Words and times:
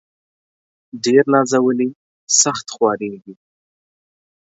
ډير 1.03 1.23
نازولي، 1.33 1.89
سخت 2.41 2.65
خوارېږي. 2.75 3.33